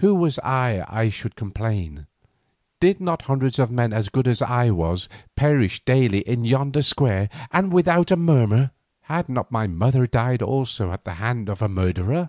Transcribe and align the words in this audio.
Who 0.00 0.14
was 0.14 0.38
I 0.40 0.76
that 0.76 0.92
I 0.92 1.08
should 1.08 1.36
complain? 1.36 2.06
Did 2.80 3.00
not 3.00 3.22
hundreds 3.22 3.58
of 3.58 3.70
men 3.70 3.94
as 3.94 4.10
good 4.10 4.28
as 4.28 4.42
I 4.42 4.68
was 4.68 5.08
perish 5.36 5.82
daily 5.86 6.18
in 6.20 6.44
yonder 6.44 6.82
square, 6.82 7.30
and 7.50 7.72
without 7.72 8.10
a 8.10 8.16
murmur? 8.16 8.72
Had 9.04 9.30
not 9.30 9.50
my 9.50 9.66
mother 9.66 10.06
died 10.06 10.42
also 10.42 10.92
at 10.92 11.06
the 11.06 11.14
hand 11.14 11.48
of 11.48 11.62
a 11.62 11.68
murderer? 11.70 12.28